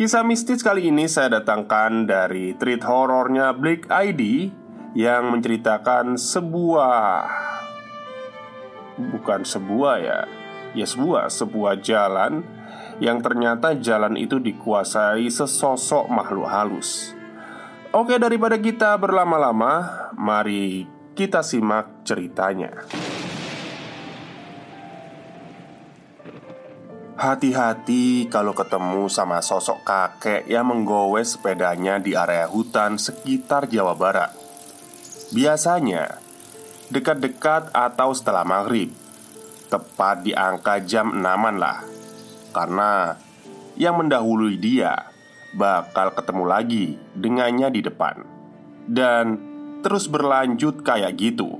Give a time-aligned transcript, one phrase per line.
[0.00, 4.48] Kisah mistis kali ini saya datangkan dari treat horornya Black ID
[4.96, 7.28] Yang menceritakan sebuah
[8.96, 10.24] Bukan sebuah ya
[10.72, 12.40] Ya sebuah, sebuah jalan
[12.96, 17.12] Yang ternyata jalan itu dikuasai sesosok makhluk halus.
[17.92, 19.84] Oke daripada kita berlama-lama
[20.16, 22.88] Mari kita simak ceritanya
[27.20, 34.32] Hati-hati kalau ketemu sama sosok kakek yang menggowes sepedanya di area hutan sekitar Jawa Barat.
[35.28, 36.16] Biasanya
[36.88, 38.88] dekat-dekat atau setelah maghrib,
[39.68, 41.84] tepat di angka jam enaman lah,
[42.56, 43.20] karena
[43.76, 45.12] yang mendahului dia
[45.52, 48.16] bakal ketemu lagi dengannya di depan,
[48.88, 49.36] dan
[49.84, 51.52] terus berlanjut kayak gitu.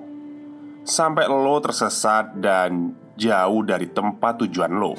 [0.88, 4.97] Sampai lo tersesat dan jauh dari tempat tujuan lo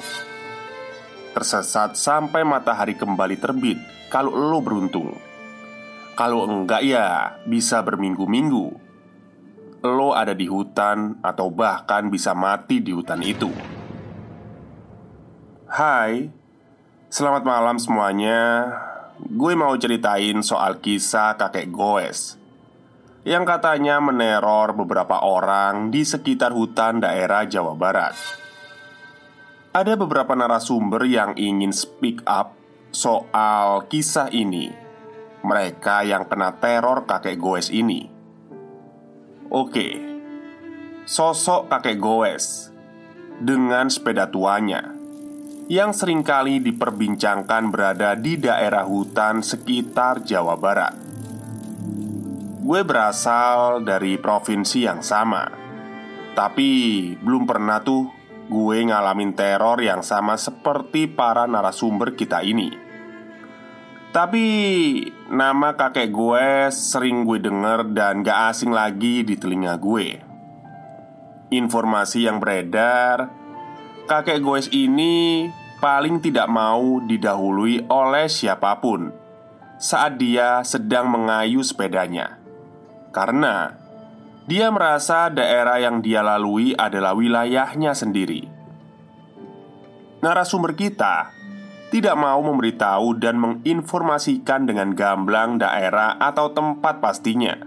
[1.32, 3.80] tersesat sampai matahari kembali terbit
[4.12, 5.16] kalau lo beruntung.
[6.12, 8.66] Kalau enggak ya bisa berminggu-minggu.
[9.82, 13.50] Lo ada di hutan atau bahkan bisa mati di hutan itu.
[15.66, 16.28] Hai,
[17.08, 18.70] selamat malam semuanya.
[19.18, 22.42] Gue mau ceritain soal kisah kakek goes
[23.22, 28.41] yang katanya meneror beberapa orang di sekitar hutan daerah Jawa Barat.
[29.72, 32.52] Ada beberapa narasumber yang ingin speak up
[32.92, 34.68] soal kisah ini.
[35.40, 38.04] Mereka yang kena teror kakek goes ini.
[39.48, 39.96] Oke,
[41.08, 42.68] sosok kakek goes
[43.40, 44.92] dengan sepeda tuanya
[45.72, 51.00] yang sering kali diperbincangkan berada di daerah hutan sekitar Jawa Barat.
[52.60, 55.48] Gue berasal dari provinsi yang sama,
[56.36, 56.68] tapi
[57.16, 62.74] belum pernah tuh gue ngalamin teror yang sama seperti para narasumber kita ini.
[64.12, 64.46] Tapi
[65.32, 70.20] nama kakek gue sering gue denger dan gak asing lagi di telinga gue.
[71.52, 73.32] Informasi yang beredar,
[74.04, 75.48] kakek gue ini
[75.80, 79.10] paling tidak mau didahului oleh siapa pun
[79.82, 82.38] saat dia sedang mengayu sepedanya.
[83.10, 83.81] Karena
[84.46, 88.48] dia merasa daerah yang dia lalui adalah wilayahnya sendiri.
[90.22, 91.34] Narasumber kita
[91.92, 97.58] tidak mau memberitahu dan menginformasikan dengan gamblang daerah atau tempat pastinya.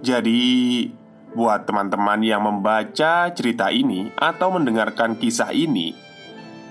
[0.00, 0.88] Jadi,
[1.36, 5.92] buat teman-teman yang membaca cerita ini atau mendengarkan kisah ini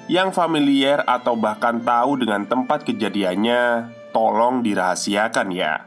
[0.06, 5.86] yang familiar atau bahkan tahu dengan tempat kejadiannya, tolong dirahasiakan ya.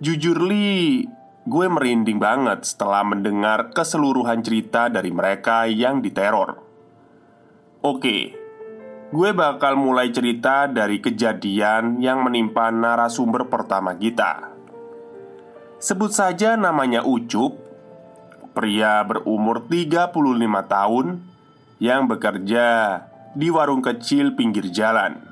[0.00, 1.04] Jujur li,
[1.48, 6.60] Gue merinding banget setelah mendengar keseluruhan cerita dari mereka yang diteror.
[7.80, 8.36] Oke,
[9.08, 14.52] gue bakal mulai cerita dari kejadian yang menimpa narasumber pertama kita.
[15.80, 17.56] Sebut saja namanya Ucup,
[18.52, 20.12] pria berumur 35
[20.68, 21.06] tahun
[21.80, 22.68] yang bekerja
[23.32, 25.29] di warung kecil pinggir jalan.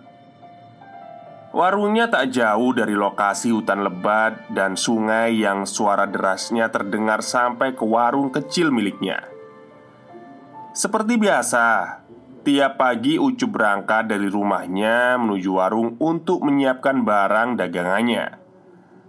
[1.58, 7.82] Warungnya tak jauh dari lokasi hutan lebat dan sungai yang suara derasnya terdengar sampai ke
[7.82, 9.26] warung kecil miliknya.
[10.70, 11.98] Seperti biasa,
[12.46, 18.38] tiap pagi Ucup berangkat dari rumahnya menuju warung untuk menyiapkan barang dagangannya,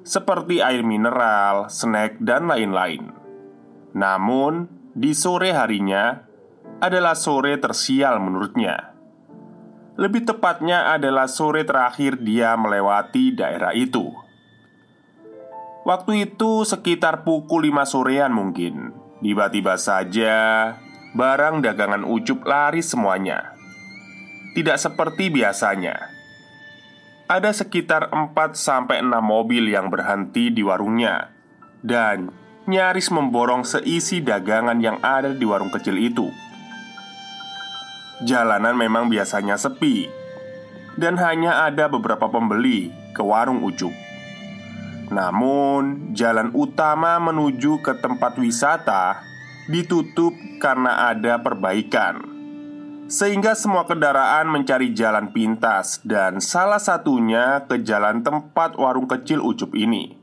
[0.02, 3.14] seperti air mineral, snack, dan lain-lain.
[3.94, 4.66] Namun,
[4.98, 6.18] di sore harinya
[6.82, 8.89] adalah sore tersial menurutnya.
[10.00, 14.08] Lebih tepatnya adalah sore terakhir dia melewati daerah itu.
[15.84, 18.96] Waktu itu sekitar pukul 5 sorean mungkin.
[19.20, 20.72] Tiba-tiba saja
[21.12, 23.60] Barang dagangan Ucup lari semuanya.
[24.56, 26.00] Tidak seperti biasanya.
[27.28, 31.30] Ada sekitar 4-6 mobil yang berhenti di warungnya
[31.84, 32.32] Dan
[32.66, 36.49] nyaris memborong seisi dagangan yang ada di warung kecil itu
[38.24, 40.12] Jalanan memang biasanya sepi
[41.00, 43.96] Dan hanya ada beberapa pembeli ke warung Ucup
[45.10, 49.24] Namun, jalan utama menuju ke tempat wisata
[49.70, 52.40] ditutup karena ada perbaikan
[53.10, 59.74] sehingga semua kendaraan mencari jalan pintas dan salah satunya ke jalan tempat warung kecil Ucup
[59.74, 60.14] ini.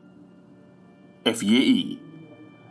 [1.26, 1.98] FYI,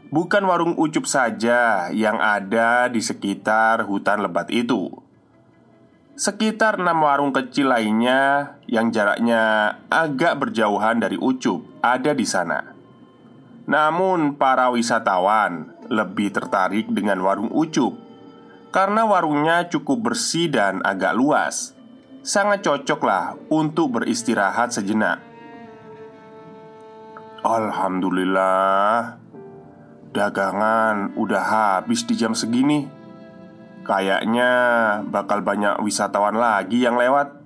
[0.08, 5.05] bukan warung Ucup saja yang ada di sekitar hutan lebat itu.
[6.16, 12.72] Sekitar enam warung kecil lainnya yang jaraknya agak berjauhan dari Ucup ada di sana.
[13.68, 18.00] Namun, para wisatawan lebih tertarik dengan warung Ucup
[18.72, 21.76] karena warungnya cukup bersih dan agak luas.
[22.24, 25.20] Sangat cocoklah untuk beristirahat sejenak.
[27.44, 29.20] Alhamdulillah,
[30.16, 33.05] dagangan udah habis di jam segini.
[33.86, 34.50] Kayaknya
[35.06, 37.38] bakal banyak wisatawan lagi yang lewat.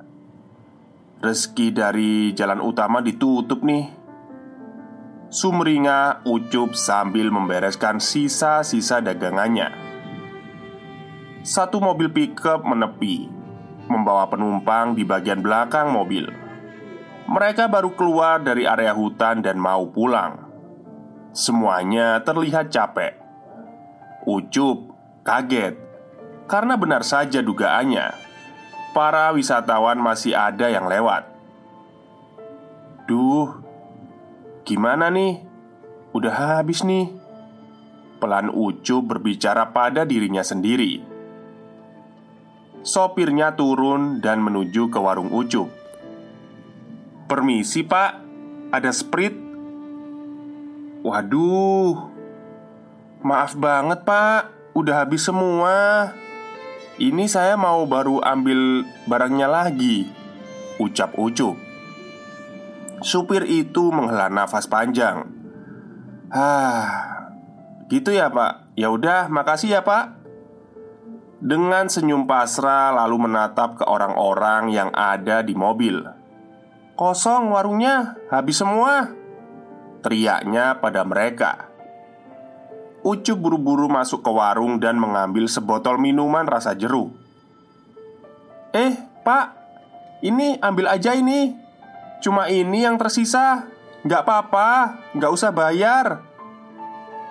[1.19, 3.91] Rezeki dari jalan utama ditutup nih.
[5.27, 9.67] Sumringah ucup sambil membereskan sisa-sisa dagangannya.
[11.43, 13.27] Satu mobil pickup menepi,
[13.91, 16.23] membawa penumpang di bagian belakang mobil.
[17.27, 20.39] Mereka baru keluar dari area hutan dan mau pulang.
[21.35, 23.19] Semuanya terlihat capek.
[24.23, 24.95] Ucup
[25.27, 25.88] kaget
[26.49, 28.27] karena benar saja dugaannya.
[28.89, 31.29] Para wisatawan masih ada yang lewat.
[33.05, 33.61] Duh,
[34.65, 35.45] gimana nih?
[36.09, 37.19] Udah habis nih.
[38.19, 40.99] Pelan Ucup berbicara pada dirinya sendiri
[42.83, 45.71] Sopirnya turun dan menuju ke warung Ucup
[47.31, 48.19] Permisi pak,
[48.75, 49.31] ada sprit
[50.99, 51.95] Waduh
[53.23, 56.11] Maaf banget pak, udah habis semua
[56.99, 60.03] Ini saya mau baru ambil barangnya lagi
[60.83, 61.55] Ucap Ucup
[62.99, 65.31] Supir itu menghela nafas panjang
[66.27, 66.91] Hah
[67.87, 70.19] Gitu ya pak Ya udah makasih ya pak
[71.39, 76.03] dengan senyum pasrah, lalu menatap ke orang-orang yang ada di mobil.
[76.99, 79.07] "Kosong warungnya, habis semua!"
[80.03, 81.68] teriaknya pada mereka.
[82.99, 87.15] Ucup buru-buru masuk ke warung dan mengambil sebotol minuman rasa jeruk.
[88.75, 89.45] "Eh, Pak,
[90.19, 91.55] ini ambil aja ini.
[92.19, 93.71] Cuma ini yang tersisa.
[94.03, 94.69] Nggak apa-apa,
[95.15, 96.23] nggak usah bayar."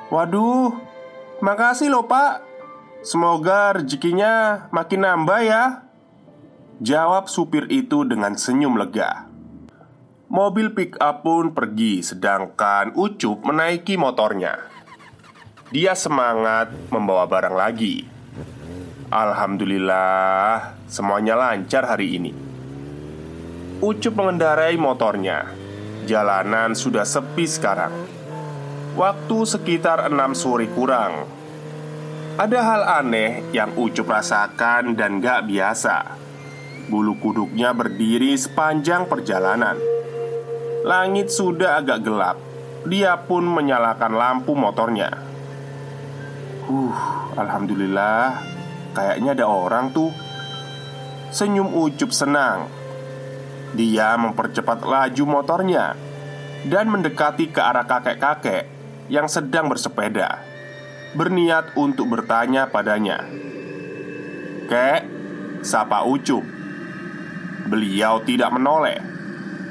[0.08, 0.72] Waduh,
[1.44, 2.48] makasih loh, Pak.
[2.98, 5.86] Semoga rezekinya makin nambah ya
[6.82, 9.30] Jawab supir itu dengan senyum lega
[10.26, 14.77] Mobil pick up pun pergi Sedangkan Ucup menaiki motornya
[15.68, 18.00] Dia semangat membawa barang lagi.
[19.12, 22.32] Alhamdulillah Semuanya lancar hari ini.
[23.84, 25.44] Ucup mengendarai motornya.
[26.08, 27.92] Jalanan sudah sepi sekarang.
[28.96, 31.28] Waktu sekitar 6 sore kurang.
[32.40, 36.16] Ada hal aneh yang Ucup rasakan dan gak biasa.
[36.88, 39.76] Bulu kuduknya berdiri sepanjang perjalanan.
[40.88, 42.40] Langit sudah agak gelap.
[42.88, 45.27] Dia pun menyalakan lampu motornya
[46.68, 46.94] Uh,
[47.34, 48.44] Alhamdulillah
[48.92, 50.12] Kayaknya ada orang tuh
[51.32, 52.68] Senyum Ucup senang
[53.72, 55.96] Dia mempercepat laju motornya
[56.68, 58.68] Dan mendekati ke arah kakek-kakek
[59.08, 60.48] Yang sedang bersepeda
[61.16, 63.24] berniat untuk bertanya padanya.
[64.68, 65.00] "Kek,
[65.64, 66.44] sapa Ucup."
[67.68, 69.00] Beliau tidak menoleh.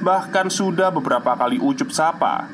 [0.02, 2.46] Bahkan sudah beberapa kali Ucup sapa,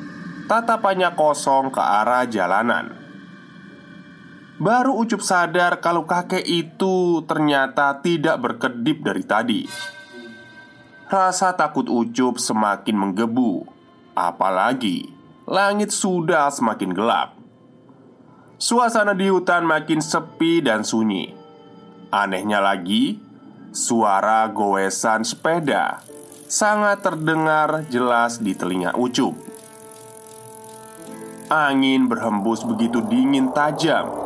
[0.48, 3.03] tatapannya kosong ke arah jalanan.
[4.54, 9.62] Baru Ucup sadar kalau kakek itu ternyata tidak berkedip dari tadi.
[11.10, 13.66] Rasa takut Ucup semakin menggebu,
[14.14, 15.10] apalagi
[15.50, 17.34] langit sudah semakin gelap.
[18.54, 21.34] Suasana di hutan makin sepi dan sunyi.
[22.14, 23.18] Anehnya lagi,
[23.74, 25.98] suara goesan sepeda
[26.46, 29.34] sangat terdengar jelas di telinga Ucup.
[31.50, 34.23] Angin berhembus begitu dingin tajam,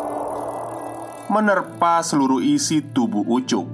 [1.28, 3.68] menerpa seluruh isi tubuh Ucup.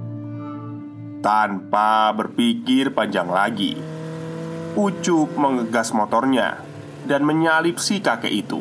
[1.22, 3.78] Tanpa berpikir panjang lagi,
[4.74, 6.60] Ucup mengegas motornya
[7.06, 8.60] dan menyalip si kakek itu.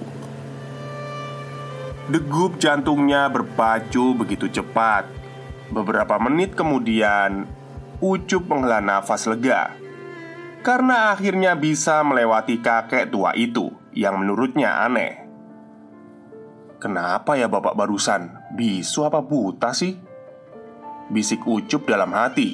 [2.07, 5.09] Degup jantungnya berpacu begitu cepat.
[5.73, 7.49] Beberapa menit kemudian,
[7.97, 9.83] Ucup menghela nafas lega
[10.63, 15.19] karena akhirnya bisa melewati kakek tua itu yang menurutnya aneh.
[16.79, 18.42] Kenapa ya bapak barusan?
[18.53, 19.97] Bisu apa buta sih?
[21.09, 22.53] Bisik Ucup dalam hati.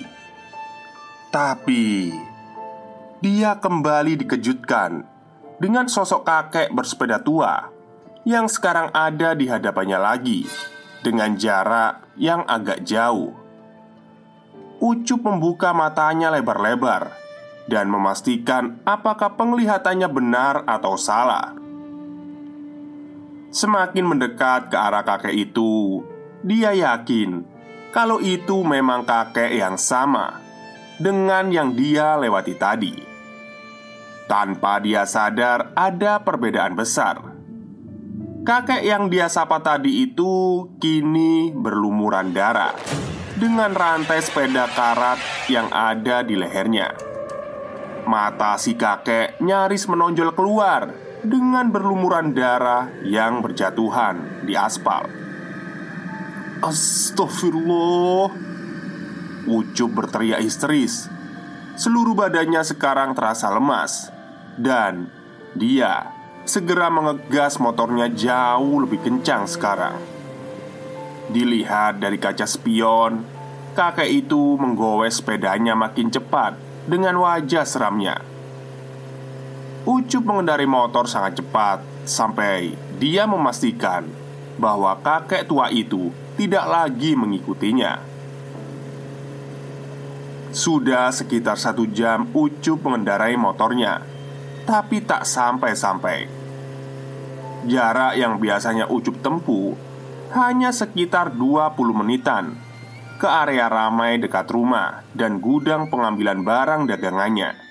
[1.28, 2.08] Tapi
[3.20, 5.04] Dia kembali dikejutkan
[5.60, 7.68] Dengan sosok kakek bersepeda tua
[8.24, 10.48] Yang sekarang ada di hadapannya lagi
[11.04, 13.36] Dengan jarak yang agak jauh.
[14.80, 17.12] Ucup membuka matanya lebar-lebar
[17.68, 21.60] Dan memastikan apakah penglihatannya benar atau salah
[23.50, 26.06] Semakin mendekat ke arah kakek itu
[26.46, 27.42] Dia yakin
[27.90, 30.38] kalau itu memang kakek yang sama
[31.02, 32.94] dengan yang dia lewati tadi.
[34.30, 37.18] Tanpa dia sadar, ada perbedaan besar.
[38.46, 42.78] Kakek yang dia sapa tadi itu kini berlumuran darah
[43.42, 45.18] dengan rantai sepeda karat
[45.50, 46.94] yang ada di lehernya.
[48.06, 55.08] Mata si kakek nyaris menonjol keluar dengan berlumuran darah yang berjatuhan di aspal.
[56.60, 58.32] Astagfirullah
[59.50, 61.10] Ucup berteriak histeris.
[61.80, 64.12] Seluruh badannya sekarang terasa lemas.
[64.60, 65.08] Dan
[65.56, 66.12] dia
[66.44, 69.96] segera mengegas motornya jauh lebih kencang sekarang.
[71.32, 73.22] Dilihat dari kaca spion
[73.78, 76.58] Kakek itu menggowes sepedanya makin cepat
[76.90, 78.18] Dengan wajah seramnya
[79.88, 84.04] Ucup mengendari motor sangat cepat Sampai dia memastikan
[84.60, 88.00] Bahwa kakek tua itu tidak lagi mengikutinya.
[90.52, 94.04] Sudah sekitar satu jam Ucup mengendarai motornya
[94.68, 96.28] Tapi tak sampai-sampai
[97.70, 99.78] Jarak yang biasanya Ucup tempuh
[100.36, 102.58] Hanya sekitar 20 menitan
[103.16, 107.69] Ke area ramai dekat rumah Dan gudang pengambilan barang dagangannya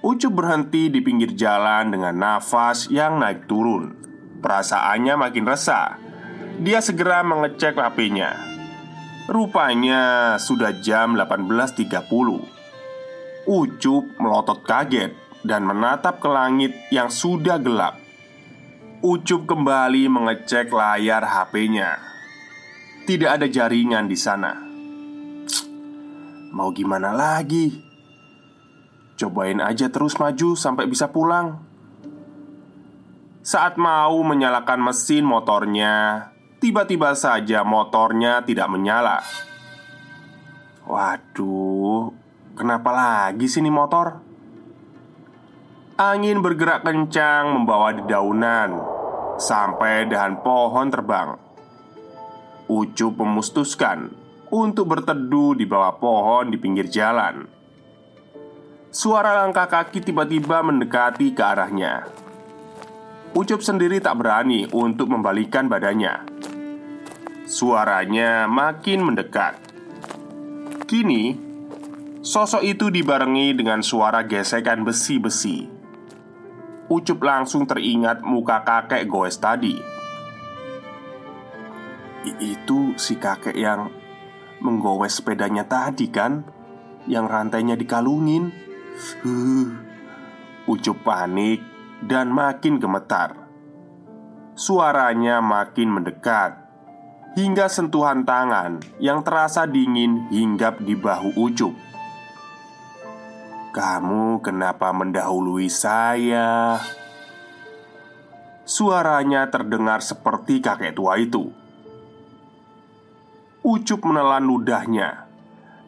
[0.00, 3.92] Ucup berhenti di pinggir jalan dengan nafas yang naik turun
[4.40, 6.00] Perasaannya makin resah
[6.60, 8.36] dia segera mengecek HP-nya.
[9.32, 11.88] Rupanya sudah jam 18.30.
[13.48, 17.96] Ucup melotot kaget dan menatap ke langit yang sudah gelap.
[19.00, 21.96] Ucup kembali mengecek layar HP-nya.
[23.08, 24.52] Tidak ada jaringan di sana.
[26.52, 27.89] Mau gimana lagi?
[29.20, 31.60] Cobain aja terus maju sampai bisa pulang.
[33.44, 36.28] Saat mau menyalakan mesin motornya,
[36.60, 39.24] Tiba-tiba saja motornya tidak menyala
[40.84, 42.12] Waduh,
[42.52, 44.20] kenapa lagi sini motor?
[45.96, 48.76] Angin bergerak kencang membawa dedaunan
[49.40, 51.40] Sampai dahan pohon terbang
[52.68, 54.12] Ucup memustuskan
[54.52, 57.59] untuk berteduh di bawah pohon di pinggir jalan
[58.90, 62.10] Suara langkah kaki tiba-tiba mendekati ke arahnya
[63.38, 66.26] Ucup sendiri tak berani untuk membalikan badannya
[67.50, 69.58] Suaranya makin mendekat.
[70.86, 71.34] Kini,
[72.22, 75.66] sosok itu dibarengi dengan suara gesekan besi-besi.
[76.86, 79.74] Ucup langsung teringat muka kakek goes tadi.
[82.38, 83.90] Itu si kakek yang
[84.62, 86.46] menggowes sepedanya tadi kan?
[87.10, 88.69] Yang rantainya dikalungin.
[89.00, 89.80] Huh.
[90.68, 91.64] Ucup panik
[92.04, 93.32] dan makin gemetar.
[94.52, 96.60] Suaranya makin mendekat
[97.32, 101.72] hingga sentuhan tangan yang terasa dingin hinggap di bahu Ucup.
[103.72, 106.76] "Kamu kenapa mendahului saya?"
[108.68, 111.48] Suaranya terdengar seperti kakek tua itu.
[113.64, 115.24] Ucup menelan ludahnya,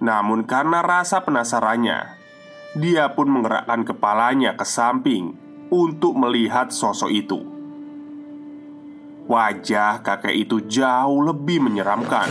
[0.01, 2.22] namun karena rasa penasarannya,
[2.73, 5.37] dia pun menggerakkan kepalanya ke samping
[5.69, 7.41] untuk melihat sosok itu.
[9.29, 12.29] Wajah kakek itu jauh lebih menyeramkan.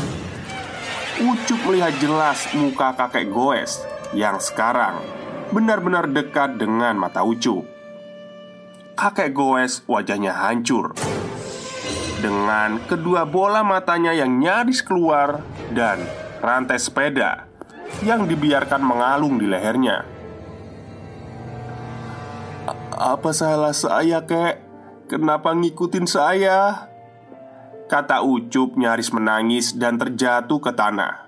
[1.22, 3.86] Ucup melihat jelas muka kakek goes
[4.18, 4.98] yang sekarang
[5.54, 7.64] benar-benar dekat dengan mata Ucup.
[8.98, 10.94] Kakek goes wajahnya hancur
[12.22, 15.42] dengan kedua bola matanya yang nyaris keluar
[15.74, 16.06] dan
[16.38, 17.50] rantai sepeda
[18.06, 20.21] yang dibiarkan mengalung di lehernya.
[23.02, 24.62] Apa salah saya, kek?
[25.10, 26.86] Kenapa ngikutin saya?
[27.90, 31.28] Kata Ucup nyaris menangis dan terjatuh ke tanah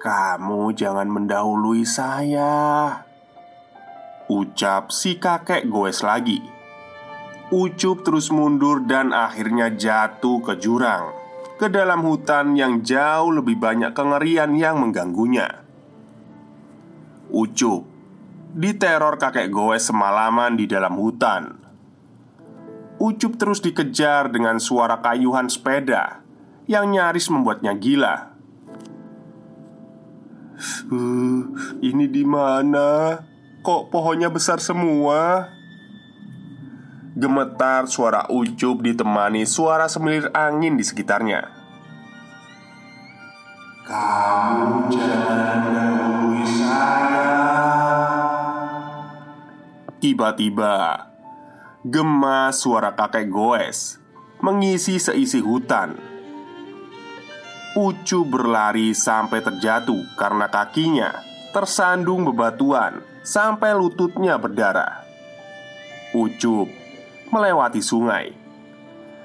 [0.00, 2.50] Kamu jangan mendahului saya
[4.26, 6.42] Ucap si kakek goes lagi
[7.54, 11.14] Ucup terus mundur dan akhirnya jatuh ke jurang
[11.60, 15.62] ke dalam hutan yang jauh lebih banyak kengerian yang mengganggunya.
[17.30, 17.91] Ucup
[18.52, 21.56] diteror kakek goes semalaman di dalam hutan.
[23.02, 26.22] Ucup terus dikejar dengan suara kayuhan sepeda
[26.70, 28.30] yang nyaris membuatnya gila.
[31.82, 33.18] Ini di mana?
[33.66, 35.50] Kok pohonnya besar semua?
[37.12, 41.50] Gemetar suara Ucup ditemani suara semilir angin di sekitarnya.
[43.82, 47.11] Kamu jangan ganggu saya.
[50.02, 50.98] Tiba-tiba,
[51.86, 54.02] gema suara kakek goes
[54.42, 55.94] mengisi seisi hutan.
[57.78, 61.22] Ucu berlari sampai terjatuh karena kakinya
[61.54, 65.06] tersandung bebatuan sampai lututnya berdarah.
[66.18, 66.66] Ucup
[67.30, 68.34] melewati sungai.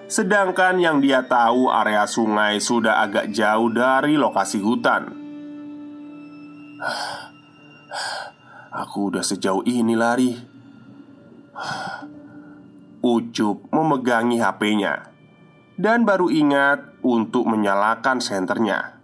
[0.05, 5.09] Sedangkan yang dia tahu area sungai sudah agak jauh dari lokasi hutan.
[8.85, 10.56] Aku udah sejauh ini lari.
[13.01, 15.17] Ucup memegangi HP-nya
[15.77, 18.97] dan baru ingat untuk menyalakan senternya.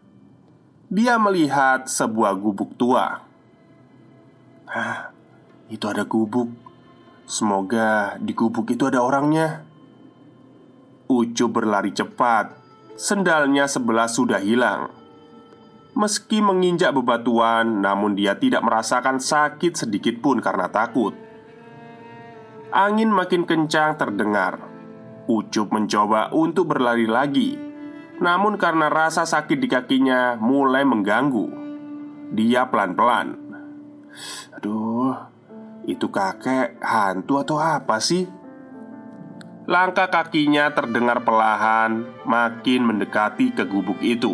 [0.90, 3.22] Dia melihat sebuah gubuk tua.
[4.66, 5.14] Hah,
[5.70, 6.50] itu ada gubuk.
[7.30, 9.64] Semoga di gubuk itu ada orangnya.
[11.06, 12.58] Ucu berlari cepat.
[12.98, 14.90] Sendalnya sebelah sudah hilang.
[15.94, 21.14] Meski menginjak bebatuan, namun dia tidak merasakan sakit sedikit pun karena takut.
[22.74, 24.58] Angin makin kencang terdengar.
[25.30, 27.54] Ucup mencoba untuk berlari lagi,
[28.18, 31.54] namun karena rasa sakit di kakinya mulai mengganggu,
[32.34, 33.38] dia pelan-pelan.
[34.58, 35.14] Aduh,
[35.86, 38.26] itu kakek hantu atau apa sih?
[39.70, 44.34] Langkah kakinya terdengar perlahan makin mendekati ke gubuk itu.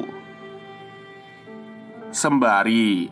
[2.10, 3.12] Sembari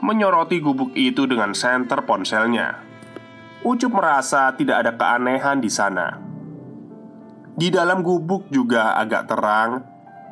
[0.00, 2.80] menyoroti gubuk itu dengan senter ponselnya,
[3.64, 6.20] Ucup merasa tidak ada keanehan di sana.
[7.56, 9.80] Di dalam gubuk juga agak terang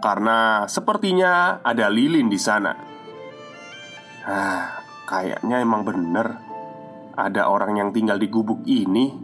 [0.04, 2.76] karena sepertinya ada lilin di sana.
[4.28, 6.36] Ah, kayaknya emang bener
[7.16, 9.16] ada orang yang tinggal di gubuk ini.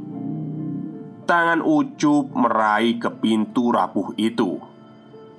[1.29, 4.57] Tangan Ucup meraih ke pintu rapuh itu,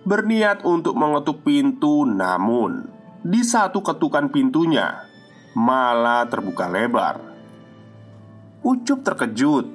[0.05, 2.85] berniat untuk mengetuk pintu, namun
[3.25, 5.09] di satu ketukan pintunya
[5.57, 7.28] malah terbuka lebar.
[8.59, 9.71] Ucup terkejut,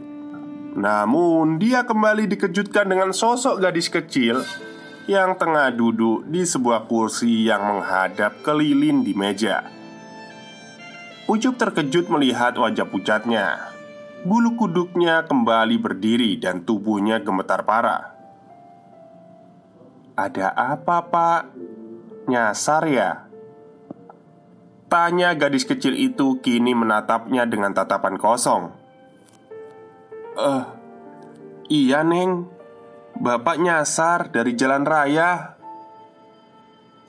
[0.77, 4.45] namun dia kembali dikejutkan dengan sosok gadis kecil
[5.09, 9.65] yang tengah duduk di sebuah kursi yang menghadap ke lilin di meja.
[11.25, 13.73] Ucup terkejut melihat wajah pucatnya.
[14.29, 18.13] Bulu kuduknya kembali berdiri dan tubuhnya gemetar parah.
[20.13, 21.41] "Ada apa, Pak?
[22.29, 23.24] Nyasar ya?"
[24.95, 28.71] Tanya gadis kecil itu kini menatapnya dengan tatapan kosong.
[30.39, 30.63] "Eh, uh,
[31.67, 32.47] iya, Neng.
[33.19, 35.59] Bapak nyasar dari jalan raya."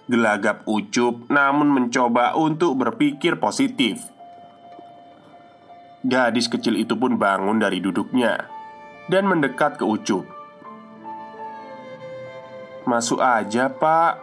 [0.09, 4.05] Gelagap Ucup namun mencoba untuk berpikir positif
[6.05, 8.45] Gadis kecil itu pun bangun dari duduknya
[9.09, 10.21] Dan mendekat ke Ucup
[12.85, 14.21] Masuk aja pak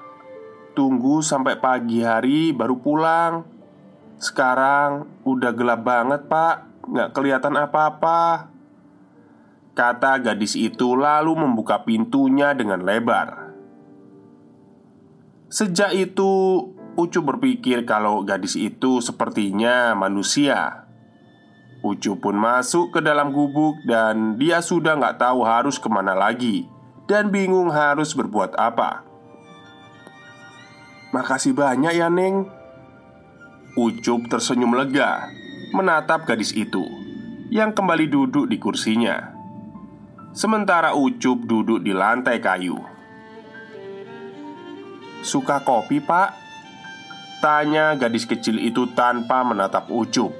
[0.79, 3.52] Tunggu sampai pagi hari baru pulang
[4.23, 8.47] Sekarang udah gelap banget pak Nggak kelihatan apa-apa
[9.75, 13.51] Kata gadis itu lalu membuka pintunya dengan lebar
[15.53, 20.85] Sejak itu, Ucu berpikir kalau gadis itu sepertinya manusia.
[21.81, 26.69] Ucu pun masuk ke dalam gubuk dan dia sudah nggak tahu harus ke mana lagi
[27.09, 29.09] dan bingung harus berbuat apa.
[31.17, 32.62] Makasih banyak ya Neng
[33.73, 35.33] Ucup tersenyum lega
[35.73, 36.85] Menatap gadis itu
[37.49, 39.33] Yang kembali duduk di kursinya.
[40.37, 42.77] Sementara Ucup duduk di lantai kayu.
[45.25, 46.37] Suka kopi pak?
[47.41, 50.37] Tanya gadis kecil itu tanpa menatap Ucup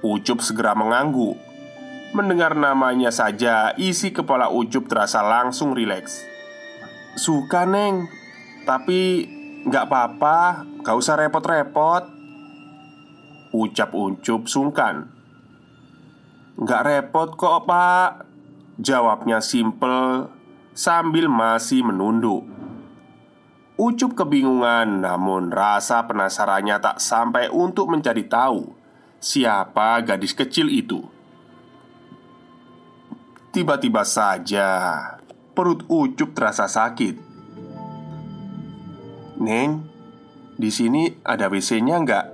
[0.00, 1.36] Ucup segera mengangguk.
[2.16, 6.24] Mendengar namanya saja Isi kepala Ucup terasa langsung rileks.
[7.12, 8.08] Suka neng
[8.64, 9.28] Tapi
[9.66, 12.08] nggak apa-apa Gak usah repot-repot.
[13.52, 15.12] Ucap Ucup sungkan.
[16.56, 18.24] Nggak repot kok pak.
[18.80, 20.32] Jawabnya simple
[20.72, 22.48] Sambil masih menunduk.
[23.76, 28.72] Ucup kebingungan, namun rasa penasarannya tak sampai untuk mencari tahu
[29.20, 31.04] siapa gadis kecil itu.
[33.52, 34.68] Tiba-tiba saja
[35.52, 37.29] perut Ucup terasa sakit
[39.40, 39.88] Neng,
[40.60, 42.26] di sini ada WC-nya nggak?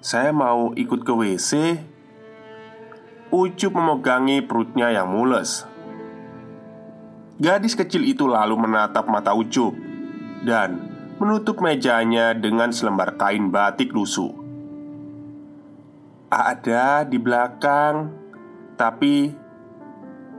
[0.00, 1.76] Saya mau ikut ke WC.
[3.28, 5.68] Ucup memegangi perutnya yang mules.
[7.36, 9.76] Gadis kecil itu lalu menatap mata Ucup
[10.40, 10.88] dan
[11.20, 14.32] menutup mejanya dengan selembar kain batik lusuh.
[16.32, 18.08] Ada di belakang,
[18.80, 19.36] tapi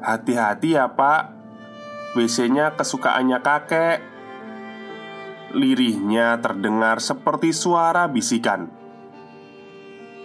[0.01, 1.21] hati-hati ya, Pak.
[2.17, 4.12] WC-nya kesukaannya kakek.
[5.53, 8.67] Lirihnya terdengar seperti suara bisikan.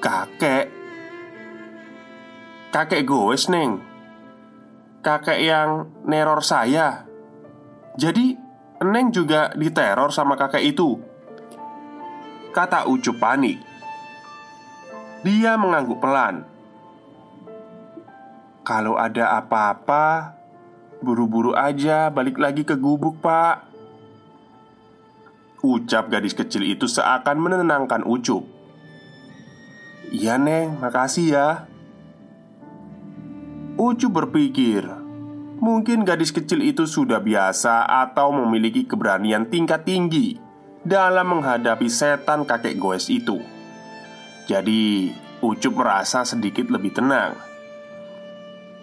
[0.00, 0.72] Kakek.
[2.72, 3.84] Kakek goes neng.
[5.04, 7.04] Kakek yang neror saya.
[7.98, 11.02] Jadi Neng juga diteror sama kakek itu.
[12.54, 13.58] Kata Ucup panik
[15.26, 16.46] Dia mengangguk pelan.
[18.62, 20.38] Kalau ada apa-apa
[21.02, 23.67] Buru-buru aja balik lagi ke gubuk pak
[25.58, 28.46] Ucap gadis kecil itu seakan menenangkan Ucup.
[30.14, 31.48] Iya Neng, makasih ya.
[33.74, 34.86] Ucup berpikir
[35.58, 40.38] Mungkin gadis kecil itu sudah biasa atau memiliki keberanian tingkat tinggi
[40.86, 43.42] Dalam menghadapi setan kakek goes itu.
[44.46, 45.10] Jadi
[45.42, 47.34] Ucup merasa sedikit lebih tenang.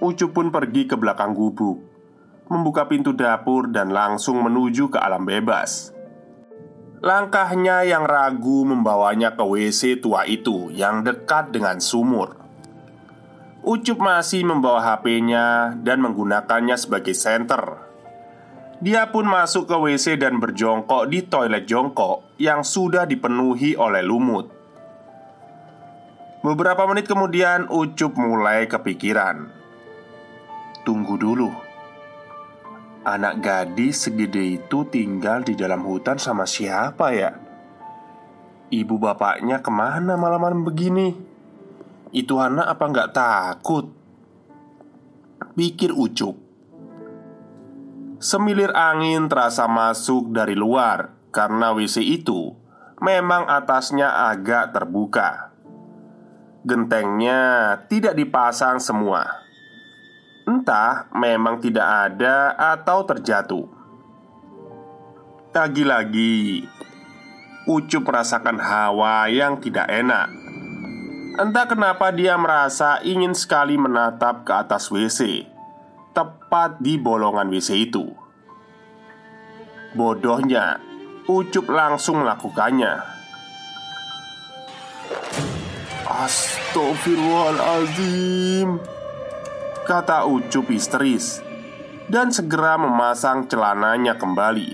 [0.04, 1.80] Ucup pun pergi ke belakang gubuk
[2.52, 5.95] Membuka pintu dapur dan langsung menuju ke alam bebas
[7.04, 12.40] Langkahnya yang ragu membawanya ke WC tua itu yang dekat dengan sumur.
[13.66, 17.82] Ucup masih membawa HP-nya dan menggunakannya sebagai senter.
[18.78, 24.54] Dia pun masuk ke WC dan berjongkok di toilet jongkok yang sudah dipenuhi oleh lumut.
[26.46, 29.50] Beberapa menit kemudian, Ucup mulai kepikiran.
[30.86, 31.65] Tunggu dulu.
[33.06, 37.38] Anak gadis segede itu tinggal di dalam hutan sama siapa ya?
[38.74, 41.14] Ibu bapaknya ke mana malam-malam begini?
[42.10, 43.86] Itu anak apa nggak takut?
[45.54, 46.34] Pikir Ucup
[48.18, 52.58] Semilir angin terasa masuk dari luar Karena WC itu
[53.06, 55.54] memang atasnya agak terbuka
[56.66, 59.45] Gentengnya tidak dipasang semua
[60.46, 63.66] Entah memang tidak ada atau terjatuh.
[65.58, 66.70] Lagi-lagi
[67.66, 70.30] Ucup merasakan hawa yang tidak enak.
[71.42, 75.50] Entah kenapa dia merasa ingin sekali menatap ke atas WC
[76.14, 78.06] Tepat di bolongan WC itu.
[79.98, 80.78] Bodohnya
[81.26, 83.02] Ucup langsung melakukannya.
[86.06, 88.95] Astagfirullahaladzim
[89.86, 91.46] Kata Ucup histeris
[92.10, 94.74] Dan segera memasang celananya kembali.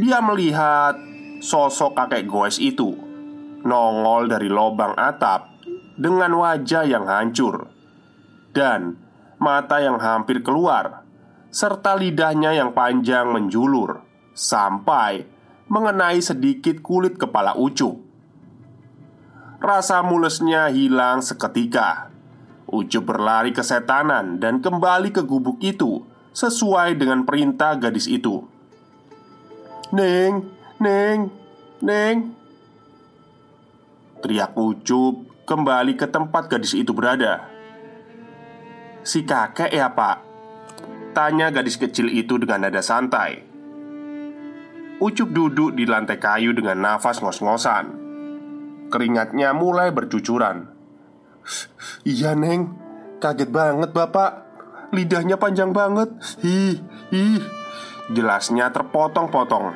[0.00, 0.96] Dia melihat
[1.44, 2.96] sosok kakek goes itu
[3.60, 5.52] Nongol dari lubang atap
[6.00, 7.68] Dengan wajah yang hancur
[8.56, 8.96] Dan
[9.36, 11.04] mata yang hampir keluar
[11.52, 14.00] Serta lidahnya yang panjang menjulur
[14.32, 15.28] Sampai
[15.68, 18.00] mengenai sedikit kulit kepala Ucup.
[19.60, 22.13] Rasa mulesnya hilang seketika
[22.74, 26.02] Ucup berlari ke setanan dan kembali ke gubuk itu
[26.34, 28.42] Sesuai dengan perintah gadis itu.
[29.94, 30.50] Neng,
[30.82, 31.30] Neng,
[31.78, 32.34] Neng.
[34.18, 37.46] Teriak Ucup kembali ke tempat gadis itu berada.
[39.06, 40.26] Si kakek ya pak?
[41.14, 43.46] Tanya gadis kecil itu dengan nada santai.
[44.98, 47.94] Ucup duduk di lantai kayu dengan nafas ngos-ngosan.
[48.90, 50.73] Keringatnya mulai bercucuran
[52.04, 52.76] Iya neng.
[53.20, 54.44] Kaget banget bapak.
[54.92, 56.12] Lidahnya panjang banget.
[56.44, 56.78] Ih,
[57.10, 57.40] ih.
[58.12, 59.72] Jelasnya terpotong-potong.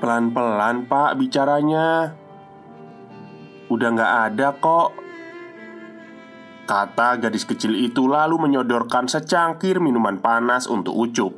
[0.00, 2.12] Pelan-pelan pak bicaranya.
[3.72, 4.88] Udah gak ada kok.
[6.68, 11.32] Kata gadis kecil itu lalu menyodorkan secangkir minuman panas untuk Ucup.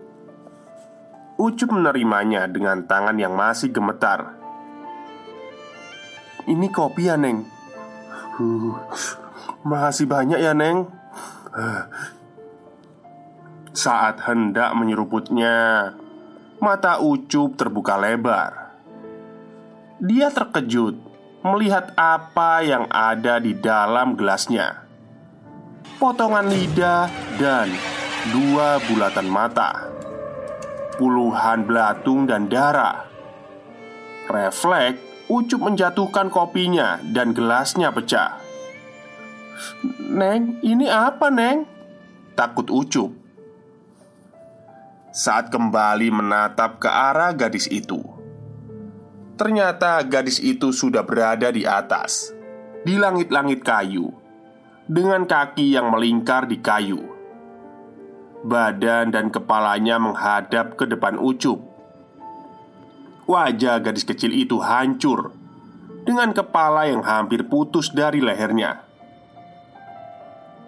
[1.40, 4.36] Ucup menerimanya dengan tangan yang masih gemetar.
[6.44, 7.51] Ini kopi ya Neng
[9.62, 10.88] Makasih banyak ya Neng.
[13.72, 15.92] Saat hendak menyeruputnya
[16.62, 18.76] Mata Ucup terbuka lebar.
[19.98, 24.86] Dia terkejut Melihat apa yang ada di dalam gelasnya.
[25.98, 27.66] Potongan lidah dan
[28.30, 29.90] dua bulatan mata.
[30.94, 33.10] Puluhan belatung dan darah.
[34.30, 38.36] Refleks Ucup menjatuhkan kopinya dan gelasnya pecah
[40.12, 41.64] Neng, ini apa Neng?
[42.36, 43.22] Takut Ucup
[45.12, 48.00] saat kembali menatap ke arah gadis itu.
[49.36, 52.32] Ternyata gadis itu sudah berada di atas,
[52.82, 54.08] di langit-langit kayu,
[54.88, 57.04] dengan kaki yang melingkar di kayu.
[58.42, 61.71] Badan dan kepalanya menghadap ke depan Ucup.
[63.32, 65.32] Wajah gadis kecil itu hancur
[66.04, 68.84] dengan kepala yang hampir putus dari lehernya.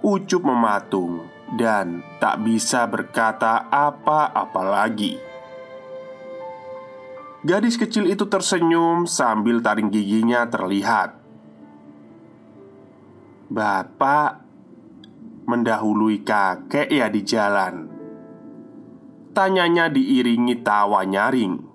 [0.00, 1.28] Ucup mematung
[1.60, 5.20] dan tak bisa berkata apa-apa lagi.
[7.44, 11.20] Gadis kecil itu tersenyum sambil taring giginya terlihat.
[13.52, 14.40] Bapak
[15.44, 17.74] mendahului kakek ya di jalan.
[19.36, 21.73] Tanyanya diiringi tawa nyaring.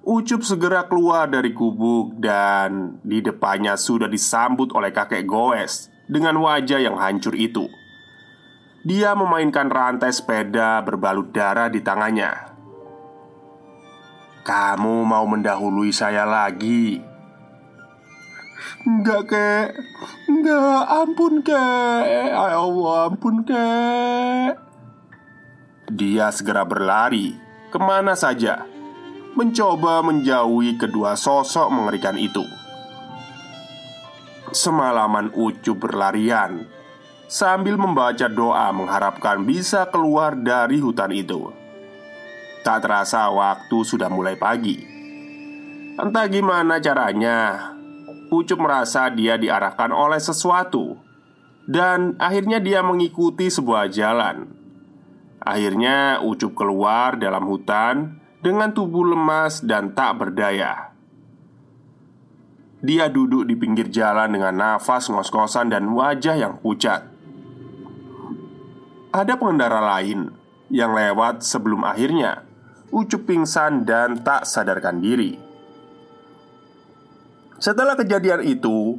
[0.00, 6.80] Ucup segera keluar dari gubuk dan di depannya sudah disambut oleh kakek goes dengan wajah
[6.80, 7.68] yang hancur itu.
[8.80, 12.32] Dia memainkan rantai sepeda berbalut darah di tangannya.
[14.40, 16.96] "Kamu mau mendahului saya lagi?"
[18.88, 19.68] "Enggak, kek.
[20.32, 22.04] Enggak, ampun, kek.
[22.08, 24.56] Ya Allah, ampun, kek."
[25.92, 27.36] Dia segera berlari
[27.68, 28.64] ke mana saja,
[29.34, 32.42] mencoba menjauhi kedua sosok mengerikan itu.
[34.50, 36.66] Semalaman Ucup berlarian
[37.30, 41.54] sambil membaca doa mengharapkan bisa keluar dari hutan itu.
[42.66, 44.82] Tak terasa waktu sudah mulai pagi.
[45.96, 47.70] Entah gimana caranya,
[48.34, 50.98] Ucup merasa dia diarahkan oleh sesuatu
[51.70, 54.50] dan akhirnya dia mengikuti sebuah jalan.
[55.40, 60.92] Akhirnya Ucup keluar dalam hutan dengan tubuh lemas dan tak berdaya.
[62.80, 67.04] Dia duduk di pinggir jalan dengan nafas ngos-ngosan dan wajah yang pucat.
[69.12, 70.32] Ada pengendara lain
[70.72, 72.48] yang lewat sebelum akhirnya
[72.90, 75.38] Ucup pingsan dan tak sadarkan diri.
[77.62, 78.98] Setelah kejadian itu,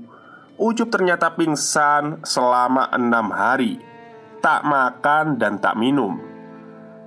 [0.56, 3.84] Ucup ternyata pingsan selama enam hari,
[4.40, 6.31] tak makan dan tak minum.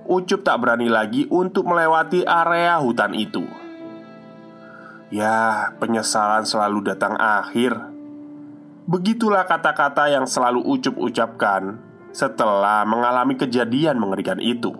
[0.05, 3.41] Ucup tak berani lagi untuk melewati area hutan itu.
[5.09, 7.73] Ya, penyesalan selalu datang akhir.
[8.85, 11.81] Begitulah kata-kata yang selalu Ucup ucapkan
[12.13, 14.71] setelah mengalami kejadian mengerikan itu.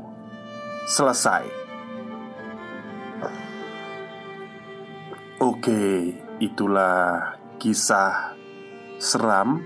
[0.86, 1.50] Selesai.
[5.42, 8.38] Oke, itulah kisah
[9.02, 9.66] seram,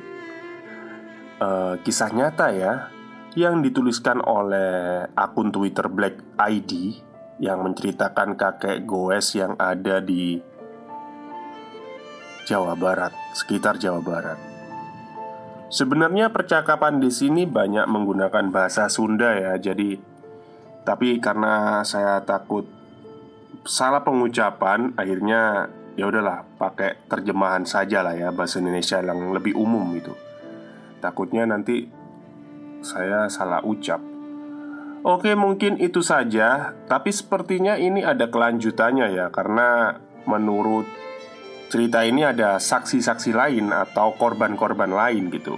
[1.43, 2.89] uh, kisah nyata ya,
[3.37, 6.97] yang dituliskan oleh akun Twitter Black ID
[7.39, 10.41] yang menceritakan kakek goes yang ada di
[12.49, 14.39] Jawa Barat, sekitar Jawa Barat.
[15.69, 20.01] Sebenarnya percakapan di sini banyak menggunakan bahasa Sunda ya, jadi
[20.81, 22.65] tapi karena saya takut
[23.61, 29.85] salah pengucapan, akhirnya ya udahlah pakai terjemahan saja lah ya bahasa Indonesia yang lebih umum
[29.93, 30.17] itu.
[30.97, 31.98] Takutnya nanti
[32.79, 33.99] saya salah ucap.
[34.99, 39.95] Oke, mungkin itu saja, tapi sepertinya ini ada kelanjutannya ya karena
[40.27, 40.83] menurut
[41.71, 45.55] cerita ini ada saksi-saksi lain atau korban-korban lain gitu.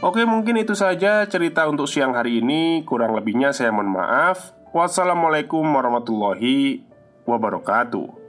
[0.00, 2.82] Oke, mungkin itu saja cerita untuk siang hari ini.
[2.88, 4.56] Kurang lebihnya saya mohon maaf.
[4.72, 6.82] Wassalamualaikum warahmatullahi
[7.28, 8.19] wabarakatuh.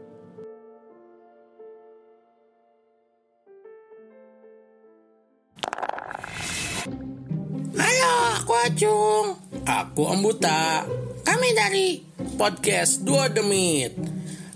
[8.71, 9.35] Acung.
[9.67, 10.87] Aku Ambuta.
[11.27, 11.99] Kami dari
[12.39, 13.91] podcast Dua Demit.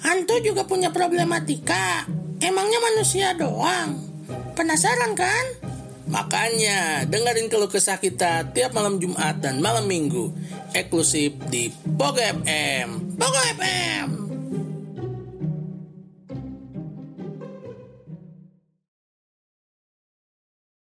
[0.07, 2.07] Hantu juga punya problematika
[2.39, 3.99] Emangnya manusia doang?
[4.55, 5.45] Penasaran kan?
[6.07, 10.31] Makanya dengerin keluh kesah kita tiap malam Jumat dan malam Minggu
[10.71, 13.19] eksklusif di Pogo FM.
[13.19, 14.24] Pogo FM.